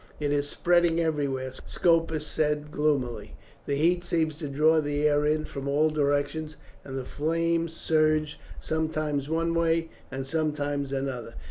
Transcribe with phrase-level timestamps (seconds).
[0.19, 3.35] "It is spreading everywhere," Scopus said gloomily.
[3.67, 8.39] "The heat seems to draw the air in from all directions, and the flames surge
[8.59, 11.35] sometimes one way and sometimes another.